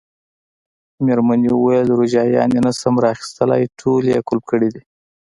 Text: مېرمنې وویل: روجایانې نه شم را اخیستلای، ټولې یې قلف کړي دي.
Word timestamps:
مېرمنې 1.05 1.49
وویل: 1.53 1.87
روجایانې 1.99 2.59
نه 2.65 2.71
شم 2.79 2.95
را 3.03 3.09
اخیستلای، 3.15 3.63
ټولې 3.79 4.09
یې 4.15 4.25
قلف 4.27 4.43
کړي 4.51 4.69
دي. 4.73 4.81